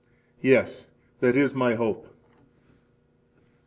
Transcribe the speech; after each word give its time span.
Yes, 0.41 0.87
that 1.19 1.35
is 1.35 1.53
my 1.53 1.75
hope. 1.75 2.07